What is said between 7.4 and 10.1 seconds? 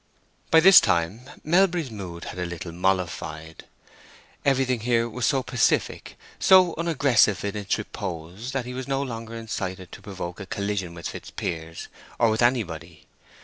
in its repose, that he was no longer incited to